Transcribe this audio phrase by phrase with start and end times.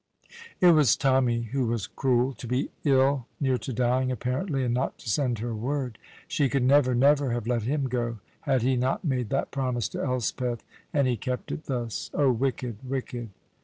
[0.59, 2.33] It was Tommy who was cruel.
[2.33, 5.99] To be ill, near to dying, apparently, and not to send her word!
[6.27, 10.01] She could never, never have let him go had he not made that promise to
[10.03, 12.09] Elspeth; and he kept it thus.
[12.15, 13.29] Oh, wicked, wicked!